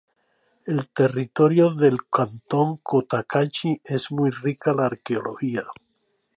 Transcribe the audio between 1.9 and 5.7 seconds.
cantón Cotacachi es muy rica la arqueología.